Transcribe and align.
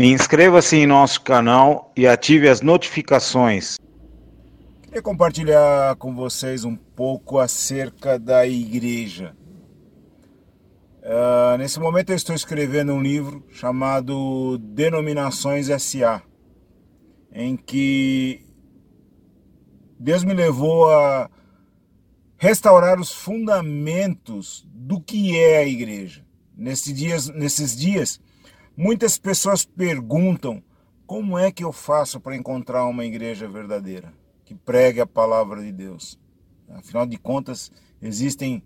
Inscreva-se 0.00 0.76
em 0.76 0.86
nosso 0.86 1.20
canal 1.22 1.92
e 1.96 2.06
ative 2.06 2.48
as 2.48 2.60
notificações. 2.60 3.78
Queria 4.80 5.02
compartilhar 5.02 5.96
com 5.96 6.14
vocês 6.14 6.64
um 6.64 6.76
pouco 6.76 7.40
acerca 7.40 8.16
da 8.16 8.46
igreja. 8.46 9.34
Uh, 11.02 11.58
nesse 11.58 11.80
momento 11.80 12.10
eu 12.10 12.16
estou 12.16 12.32
escrevendo 12.32 12.92
um 12.92 13.02
livro 13.02 13.44
chamado 13.50 14.56
Denominações 14.58 15.66
SA, 15.82 16.22
em 17.32 17.56
que 17.56 18.46
Deus 19.98 20.22
me 20.22 20.32
levou 20.32 20.88
a 20.88 21.28
restaurar 22.36 23.00
os 23.00 23.10
fundamentos 23.10 24.64
do 24.72 25.00
que 25.00 25.36
é 25.36 25.58
a 25.58 25.66
igreja. 25.66 26.24
Nesses 26.56 26.94
dias, 26.94 27.28
nesses 27.30 27.76
dias, 27.76 28.20
muitas 28.78 29.18
pessoas 29.18 29.64
perguntam 29.64 30.62
como 31.04 31.36
é 31.36 31.50
que 31.50 31.64
eu 31.64 31.72
faço 31.72 32.20
para 32.20 32.36
encontrar 32.36 32.86
uma 32.86 33.04
igreja 33.04 33.48
verdadeira, 33.48 34.14
que 34.44 34.54
pregue 34.54 35.00
a 35.00 35.06
palavra 35.06 35.60
de 35.60 35.72
Deus. 35.72 36.16
Afinal 36.68 37.04
de 37.04 37.18
contas, 37.18 37.72
existem 38.00 38.62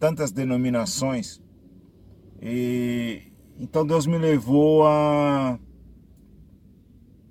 tantas 0.00 0.32
denominações. 0.32 1.40
E 2.40 3.30
então 3.56 3.86
Deus 3.86 4.04
me 4.04 4.18
levou 4.18 4.84
a 4.84 5.56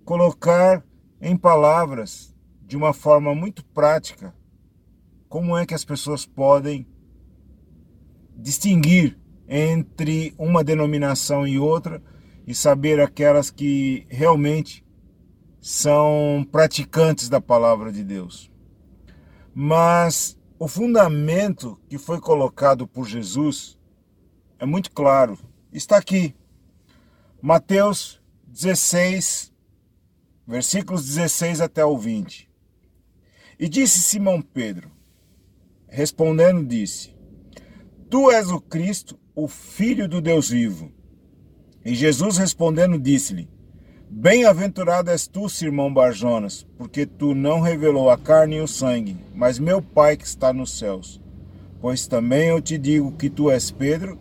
colocar 0.06 0.86
em 1.20 1.36
palavras 1.36 2.34
de 2.66 2.78
uma 2.78 2.94
forma 2.94 3.36
muito 3.36 3.66
prática 3.66 4.34
como 5.28 5.58
é 5.58 5.66
que 5.66 5.74
as 5.74 5.84
pessoas 5.84 6.26
podem 6.26 6.88
distinguir 8.38 9.20
entre 9.50 10.34
uma 10.38 10.64
denominação 10.64 11.46
e 11.46 11.60
outra 11.60 12.02
e 12.46 12.56
saber 12.56 13.00
aquelas 13.00 13.52
que 13.52 14.06
realmente 14.10 14.86
são 15.60 16.46
praticantes 16.52 17.30
da 17.30 17.40
palavra 17.40 17.92
de 17.92 18.04
Deus. 18.04 18.52
Mas 19.54 20.38
o 20.58 20.68
fundamento 20.68 21.80
que 21.88 21.98
foi 21.98 22.20
colocado 22.20 22.88
por 22.88 23.08
Jesus 23.08 23.78
é 24.60 24.66
muito 24.66 24.92
claro. 24.92 25.38
Está 25.72 25.98
aqui. 25.98 26.36
Mateus 27.42 28.22
16, 28.46 29.52
versículos 30.48 31.06
16 31.06 31.62
até 31.62 31.84
o 31.84 31.98
20. 31.98 32.50
E 33.60 33.70
disse 33.70 34.02
Simão 34.02 34.42
Pedro: 34.42 34.92
Respondendo, 35.88 36.66
disse: 36.66 37.16
Tu 38.10 38.32
és 38.32 38.50
o 38.52 38.62
Cristo, 38.62 39.20
o 39.36 39.48
Filho 39.48 40.08
do 40.08 40.22
Deus 40.22 40.50
vivo. 40.50 40.92
E 41.84 41.96
Jesus 41.96 42.38
respondendo, 42.38 43.00
disse-lhe: 43.00 43.50
Bem-aventurado 44.10 45.10
és 45.10 45.26
tu, 45.26 45.50
Simão 45.50 45.92
Barjonas, 45.92 46.68
porque 46.78 47.06
tu 47.06 47.34
não 47.34 47.62
revelou 47.62 48.10
a 48.10 48.18
carne 48.18 48.58
e 48.58 48.62
o 48.62 48.68
sangue, 48.68 49.18
mas 49.34 49.58
meu 49.58 49.82
Pai 49.82 50.18
que 50.18 50.26
está 50.26 50.52
nos 50.52 50.78
céus. 50.78 51.20
Pois 51.80 52.06
também 52.06 52.50
eu 52.50 52.62
te 52.62 52.78
digo 52.78 53.14
que 53.14 53.30
tu 53.30 53.50
és 53.50 53.72
Pedro, 53.72 54.20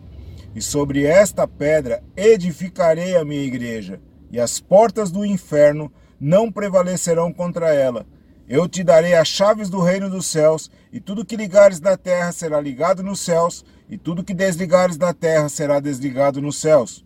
e 0.55 0.61
sobre 0.61 1.03
esta 1.03 1.47
pedra 1.47 2.03
edificarei 2.15 3.15
a 3.15 3.23
minha 3.23 3.43
igreja, 3.43 4.01
e 4.31 4.39
as 4.39 4.59
portas 4.59 5.11
do 5.11 5.25
inferno 5.25 5.91
não 6.19 6.51
prevalecerão 6.51 7.31
contra 7.31 7.73
ela. 7.73 8.07
Eu 8.47 8.67
te 8.67 8.83
darei 8.83 9.13
as 9.13 9.27
chaves 9.27 9.69
do 9.69 9.81
reino 9.81 10.09
dos 10.09 10.25
céus, 10.25 10.71
e 10.91 10.99
tudo 10.99 11.23
que 11.25 11.35
ligares 11.35 11.79
na 11.79 11.95
terra 11.95 12.31
será 12.31 12.59
ligado 12.59 13.03
nos 13.03 13.19
céus, 13.19 13.63
e 13.89 13.97
tudo 13.97 14.23
que 14.23 14.33
desligares 14.33 14.97
na 14.97 15.13
terra 15.13 15.47
será 15.47 15.79
desligado 15.79 16.41
nos 16.41 16.57
céus. 16.57 17.05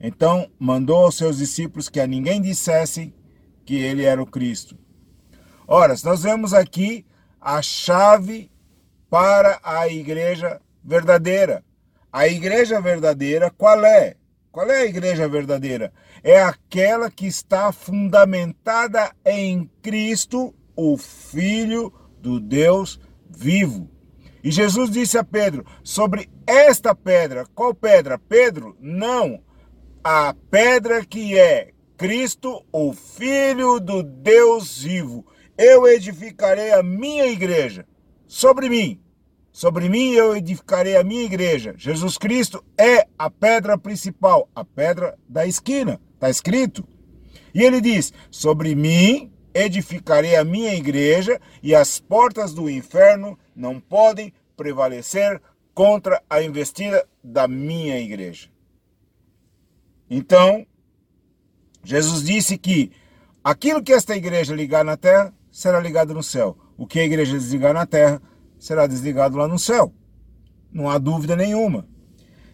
Então 0.00 0.50
mandou 0.58 1.04
aos 1.04 1.16
seus 1.16 1.38
discípulos 1.38 1.88
que 1.88 2.00
a 2.00 2.06
ninguém 2.06 2.40
dissessem 2.40 3.14
que 3.64 3.76
ele 3.76 4.04
era 4.04 4.22
o 4.22 4.26
Cristo. 4.26 4.78
Ora, 5.66 5.94
nós 6.04 6.22
vemos 6.22 6.54
aqui 6.54 7.04
a 7.40 7.60
chave 7.60 8.50
para 9.10 9.58
a 9.62 9.88
igreja 9.88 10.60
verdadeira. 10.84 11.64
A 12.12 12.28
igreja 12.28 12.80
verdadeira, 12.80 13.50
qual 13.50 13.84
é? 13.84 14.16
Qual 14.52 14.70
é 14.70 14.82
a 14.82 14.86
igreja 14.86 15.28
verdadeira? 15.28 15.92
É 16.22 16.40
aquela 16.40 17.10
que 17.10 17.26
está 17.26 17.72
fundamentada 17.72 19.12
em 19.24 19.70
Cristo 19.82 20.54
o 20.74 20.96
Filho 20.96 21.92
do 22.20 22.40
Deus 22.40 23.00
vivo. 23.28 23.90
E 24.42 24.50
Jesus 24.50 24.90
disse 24.90 25.18
a 25.18 25.24
Pedro: 25.24 25.66
sobre 25.82 26.30
esta 26.46 26.94
pedra, 26.94 27.44
qual 27.54 27.74
pedra? 27.74 28.18
Pedro, 28.18 28.76
não, 28.80 29.42
a 30.08 30.36
pedra 30.52 31.04
que 31.04 31.36
é 31.36 31.72
Cristo, 31.96 32.64
o 32.70 32.92
Filho 32.92 33.80
do 33.80 34.04
Deus 34.04 34.80
vivo. 34.80 35.26
Eu 35.58 35.84
edificarei 35.88 36.70
a 36.70 36.80
minha 36.80 37.26
igreja 37.26 37.84
sobre 38.24 38.68
mim. 38.68 39.00
Sobre 39.50 39.88
mim 39.88 40.12
eu 40.12 40.36
edificarei 40.36 40.96
a 40.96 41.02
minha 41.02 41.24
igreja. 41.24 41.74
Jesus 41.76 42.16
Cristo 42.16 42.64
é 42.78 43.08
a 43.18 43.28
pedra 43.28 43.76
principal, 43.76 44.48
a 44.54 44.64
pedra 44.64 45.18
da 45.28 45.44
esquina. 45.44 46.00
Está 46.14 46.30
escrito. 46.30 46.86
E 47.52 47.64
ele 47.64 47.80
diz: 47.80 48.12
Sobre 48.30 48.76
mim 48.76 49.32
edificarei 49.52 50.36
a 50.36 50.44
minha 50.44 50.72
igreja 50.72 51.40
e 51.60 51.74
as 51.74 51.98
portas 51.98 52.54
do 52.54 52.70
inferno 52.70 53.36
não 53.56 53.80
podem 53.80 54.32
prevalecer 54.56 55.42
contra 55.74 56.22
a 56.30 56.40
investida 56.40 57.04
da 57.24 57.48
minha 57.48 57.98
igreja. 57.98 58.54
Então, 60.08 60.66
Jesus 61.84 62.24
disse 62.24 62.56
que 62.58 62.92
aquilo 63.42 63.82
que 63.82 63.92
esta 63.92 64.16
igreja 64.16 64.54
ligar 64.54 64.84
na 64.84 64.96
terra 64.96 65.32
será 65.50 65.80
ligado 65.80 66.14
no 66.14 66.22
céu. 66.22 66.56
O 66.76 66.86
que 66.86 67.00
a 67.00 67.04
igreja 67.04 67.32
desligar 67.32 67.72
na 67.72 67.86
terra 67.86 68.20
será 68.58 68.86
desligado 68.86 69.36
lá 69.36 69.48
no 69.48 69.58
céu. 69.58 69.92
Não 70.72 70.90
há 70.90 70.98
dúvida 70.98 71.34
nenhuma. 71.34 71.86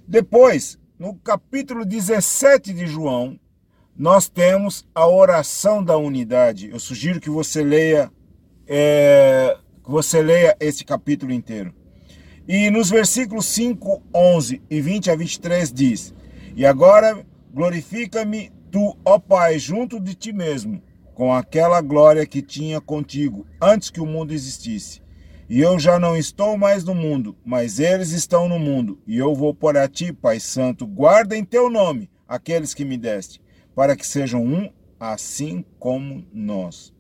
Depois, 0.06 0.78
no 0.98 1.14
capítulo 1.14 1.84
17 1.84 2.72
de 2.72 2.86
João, 2.86 3.38
nós 3.96 4.28
temos 4.28 4.86
a 4.94 5.06
oração 5.06 5.82
da 5.82 5.96
unidade. 5.96 6.70
Eu 6.70 6.78
sugiro 6.78 7.20
que 7.20 7.30
você 7.30 7.62
leia, 7.62 8.10
é, 8.66 9.56
que 9.84 9.90
você 9.90 10.22
leia 10.22 10.56
esse 10.60 10.84
capítulo 10.84 11.32
inteiro. 11.32 11.74
E 12.46 12.70
nos 12.70 12.90
versículos 12.90 13.46
5, 13.46 14.02
11 14.14 14.62
e 14.68 14.80
20 14.80 15.10
a 15.10 15.16
23 15.16 15.72
diz: 15.72 16.14
E 16.56 16.66
agora 16.66 17.24
glorifica-me 17.52 18.50
tu, 18.70 18.96
ó 19.04 19.18
Pai, 19.18 19.58
junto 19.58 20.00
de 20.00 20.14
ti 20.14 20.32
mesmo, 20.32 20.82
com 21.14 21.32
aquela 21.32 21.80
glória 21.80 22.26
que 22.26 22.40
tinha 22.40 22.80
contigo 22.80 23.46
antes 23.60 23.90
que 23.90 24.00
o 24.00 24.06
mundo 24.06 24.32
existisse. 24.32 25.02
E 25.48 25.60
eu 25.60 25.78
já 25.78 25.98
não 25.98 26.16
estou 26.16 26.56
mais 26.56 26.82
no 26.82 26.94
mundo, 26.94 27.36
mas 27.44 27.78
eles 27.78 28.12
estão 28.12 28.48
no 28.48 28.58
mundo, 28.58 28.98
e 29.06 29.18
eu 29.18 29.34
vou 29.34 29.52
por 29.52 29.76
a 29.76 29.86
ti, 29.86 30.12
Pai 30.12 30.40
Santo, 30.40 30.86
guarda 30.86 31.36
em 31.36 31.44
teu 31.44 31.68
nome 31.68 32.08
aqueles 32.26 32.72
que 32.72 32.84
me 32.84 32.96
deste 32.96 33.42
para 33.74 33.96
que 33.96 34.06
sejam 34.06 34.42
um, 34.42 34.70
assim 34.98 35.64
como 35.78 36.26
nós. 36.32 36.92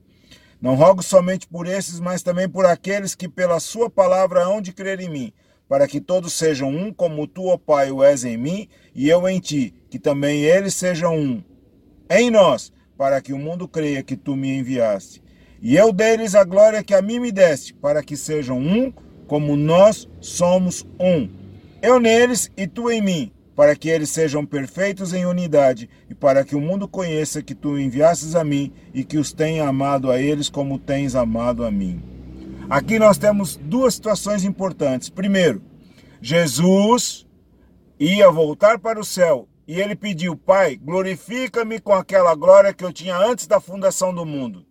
Não 0.60 0.74
rogo 0.74 1.02
somente 1.02 1.46
por 1.46 1.66
esses, 1.66 1.98
mas 1.98 2.22
também 2.22 2.48
por 2.48 2.66
aqueles 2.66 3.14
que 3.14 3.28
pela 3.28 3.58
sua 3.58 3.90
palavra 3.90 4.44
hão 4.44 4.60
de 4.60 4.72
crer 4.72 5.00
em 5.00 5.08
mim, 5.08 5.32
para 5.72 5.88
que 5.88 6.02
todos 6.02 6.34
sejam 6.34 6.68
um, 6.68 6.92
como 6.92 7.26
tu, 7.26 7.46
ó 7.46 7.56
Pai, 7.56 7.90
o 7.90 8.04
és 8.04 8.26
em 8.26 8.36
mim 8.36 8.68
e 8.94 9.08
eu 9.08 9.26
em 9.26 9.40
ti, 9.40 9.72
que 9.88 9.98
também 9.98 10.42
eles 10.42 10.74
sejam 10.74 11.16
um 11.16 11.42
em 12.10 12.30
nós, 12.30 12.70
para 12.94 13.22
que 13.22 13.32
o 13.32 13.38
mundo 13.38 13.66
creia 13.66 14.02
que 14.02 14.14
tu 14.14 14.36
me 14.36 14.54
enviaste. 14.54 15.22
E 15.62 15.74
eu 15.74 15.90
deles 15.90 16.34
a 16.34 16.44
glória 16.44 16.84
que 16.84 16.92
a 16.92 17.00
mim 17.00 17.18
me 17.18 17.32
deste, 17.32 17.72
para 17.72 18.02
que 18.02 18.18
sejam 18.18 18.58
um, 18.58 18.92
como 19.26 19.56
nós 19.56 20.06
somos 20.20 20.86
um. 21.00 21.26
Eu 21.80 21.98
neles 21.98 22.50
e 22.54 22.66
tu 22.66 22.90
em 22.90 23.00
mim 23.00 23.32
para 23.56 23.74
que 23.74 23.88
eles 23.88 24.10
sejam 24.10 24.44
perfeitos 24.44 25.14
em 25.14 25.24
unidade 25.24 25.88
e 26.10 26.14
para 26.14 26.44
que 26.44 26.54
o 26.54 26.60
mundo 26.60 26.86
conheça 26.86 27.42
que 27.42 27.54
tu 27.54 27.78
enviastes 27.78 28.34
a 28.34 28.44
mim 28.44 28.70
e 28.92 29.04
que 29.04 29.16
os 29.16 29.32
tenha 29.32 29.66
amado 29.66 30.10
a 30.10 30.20
eles 30.20 30.50
como 30.50 30.78
tens 30.78 31.14
amado 31.14 31.64
a 31.64 31.70
mim. 31.70 32.11
Aqui 32.70 32.98
nós 32.98 33.18
temos 33.18 33.56
duas 33.56 33.94
situações 33.94 34.44
importantes. 34.44 35.08
Primeiro, 35.08 35.62
Jesus 36.20 37.26
ia 37.98 38.30
voltar 38.30 38.78
para 38.78 38.98
o 38.98 39.04
céu 39.04 39.48
e 39.66 39.80
ele 39.80 39.94
pediu: 39.94 40.36
Pai, 40.36 40.76
glorifica-me 40.76 41.80
com 41.80 41.92
aquela 41.92 42.34
glória 42.34 42.72
que 42.72 42.84
eu 42.84 42.92
tinha 42.92 43.16
antes 43.16 43.46
da 43.46 43.60
fundação 43.60 44.14
do 44.14 44.24
mundo. 44.24 44.64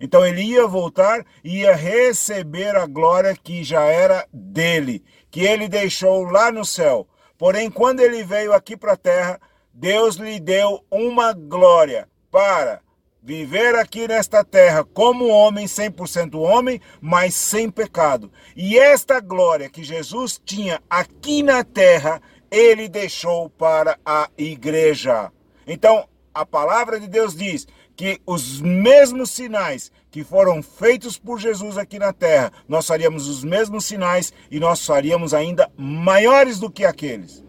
Então 0.00 0.26
ele 0.26 0.42
ia 0.42 0.66
voltar 0.66 1.24
e 1.42 1.60
ia 1.60 1.74
receber 1.74 2.76
a 2.76 2.86
glória 2.86 3.34
que 3.34 3.64
já 3.64 3.84
era 3.84 4.26
dele, 4.32 5.02
que 5.30 5.40
ele 5.40 5.68
deixou 5.68 6.24
lá 6.24 6.52
no 6.52 6.64
céu. 6.64 7.08
Porém, 7.38 7.70
quando 7.70 8.00
ele 8.00 8.22
veio 8.22 8.52
aqui 8.52 8.76
para 8.76 8.92
a 8.92 8.96
terra, 8.96 9.40
Deus 9.72 10.16
lhe 10.16 10.38
deu 10.38 10.84
uma 10.90 11.32
glória 11.32 12.08
para 12.30 12.80
viver 13.26 13.74
aqui 13.74 14.06
nesta 14.06 14.44
terra 14.44 14.84
como 14.84 15.26
homem, 15.26 15.66
100% 15.66 16.38
homem, 16.38 16.80
mas 17.00 17.34
sem 17.34 17.68
pecado. 17.68 18.30
E 18.54 18.78
esta 18.78 19.18
glória 19.18 19.68
que 19.68 19.82
Jesus 19.82 20.40
tinha 20.44 20.80
aqui 20.88 21.42
na 21.42 21.64
terra, 21.64 22.22
ele 22.48 22.88
deixou 22.88 23.50
para 23.50 23.98
a 24.06 24.30
igreja. 24.38 25.32
Então, 25.66 26.08
a 26.32 26.46
palavra 26.46 27.00
de 27.00 27.08
Deus 27.08 27.34
diz 27.34 27.66
que 27.96 28.20
os 28.24 28.60
mesmos 28.60 29.32
sinais 29.32 29.90
que 30.08 30.22
foram 30.22 30.62
feitos 30.62 31.18
por 31.18 31.40
Jesus 31.40 31.76
aqui 31.76 31.98
na 31.98 32.12
terra, 32.12 32.52
nós 32.68 32.86
faríamos 32.86 33.26
os 33.26 33.42
mesmos 33.42 33.86
sinais 33.86 34.32
e 34.48 34.60
nós 34.60 34.86
faríamos 34.86 35.34
ainda 35.34 35.68
maiores 35.76 36.60
do 36.60 36.70
que 36.70 36.84
aqueles. 36.84 37.42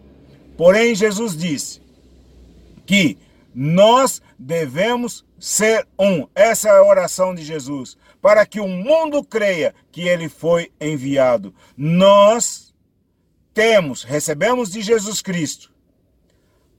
Porém, 0.56 0.92
Jesus 0.92 1.36
disse 1.36 1.80
que 2.84 3.16
nós 3.54 4.20
devemos 4.38 5.24
ser 5.38 5.86
um. 5.98 6.26
Essa 6.34 6.68
é 6.68 6.72
a 6.72 6.84
oração 6.84 7.34
de 7.34 7.42
Jesus, 7.42 7.96
para 8.20 8.44
que 8.46 8.60
o 8.60 8.68
mundo 8.68 9.22
creia 9.24 9.74
que 9.90 10.02
ele 10.02 10.28
foi 10.28 10.70
enviado. 10.80 11.54
Nós 11.76 12.74
temos, 13.54 14.04
recebemos 14.04 14.70
de 14.70 14.82
Jesus 14.82 15.20
Cristo 15.22 15.72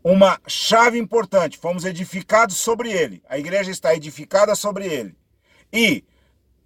uma 0.04 0.40
chave 0.48 0.98
importante. 0.98 1.58
Fomos 1.58 1.86
edificados 1.86 2.58
sobre 2.58 2.92
ele. 2.92 3.22
A 3.28 3.38
igreja 3.38 3.72
está 3.72 3.94
edificada 3.94 4.56
sobre 4.56 4.86
ele. 4.86 5.16
E 5.72 6.04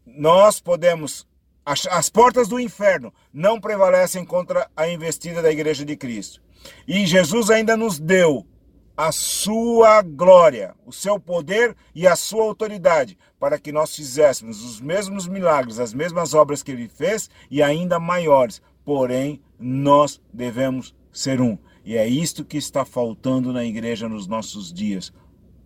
nós 0.06 0.60
podemos. 0.60 1.28
As, 1.66 1.88
as 1.88 2.10
portas 2.10 2.50
do 2.50 2.60
inferno 2.60 3.14
não 3.34 3.60
prevalecem 3.60 4.26
contra 4.26 4.70
a 4.76 4.88
investida 4.90 5.42
da 5.42 5.50
igreja 5.50 5.86
de 5.86 5.96
Cristo. 5.96 6.42
E 6.86 7.06
Jesus 7.06 7.50
ainda 7.50 7.78
nos 7.78 8.00
deu 8.00 8.46
a 8.96 9.12
sua 9.12 10.02
glória, 10.02 10.76
o 10.86 10.92
seu 10.92 11.20
poder 11.20 11.76
e 11.94 12.08
a 12.08 12.16
sua 12.16 12.44
autoridade, 12.44 13.18
para 13.40 13.58
que 13.58 13.72
nós 13.72 13.96
fizéssemos 13.96 14.64
os 14.64 14.80
mesmos 14.80 15.28
milagres, 15.28 15.80
as 15.80 15.94
mesmas 15.94 16.34
obras 16.34 16.62
que 16.62 16.72
ele 16.72 16.88
fez 16.88 17.30
e 17.50 17.62
ainda 17.62 18.00
maiores. 18.00 18.62
Porém, 18.86 19.42
nós 19.60 20.22
devemos 20.32 20.96
ser 21.12 21.42
um. 21.42 21.58
E 21.86 21.98
é 21.98 22.08
isto 22.08 22.46
que 22.46 22.58
está 22.58 22.86
faltando 22.86 23.52
na 23.52 23.66
igreja 23.66 24.08
nos 24.08 24.28
nossos 24.28 24.72
dias: 24.72 25.12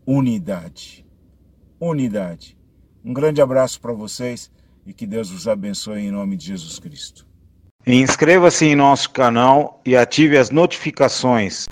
unidade. 0.05 1.05
Unidade. 1.79 2.57
Um 3.03 3.13
grande 3.13 3.41
abraço 3.41 3.79
para 3.79 3.93
vocês 3.93 4.51
e 4.85 4.93
que 4.93 5.05
Deus 5.05 5.31
os 5.31 5.47
abençoe 5.47 6.01
em 6.01 6.11
nome 6.11 6.35
de 6.35 6.47
Jesus 6.47 6.79
Cristo. 6.79 7.27
Inscreva-se 7.85 8.65
em 8.65 8.75
nosso 8.75 9.09
canal 9.11 9.81
e 9.85 9.95
ative 9.95 10.37
as 10.37 10.49
notificações. 10.49 11.67